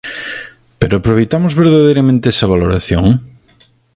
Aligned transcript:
¿Pero 0.79 0.93
aproveitamos 0.97 1.57
verdadeiramente 1.63 2.25
esa 2.33 2.51
valoración? 2.53 3.05